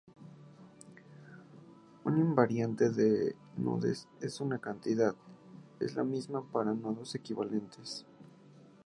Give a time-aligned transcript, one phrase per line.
[2.05, 5.13] Un invariante de nudos es una "cantidad"
[5.77, 8.03] que es la misma para nodos equivalentes.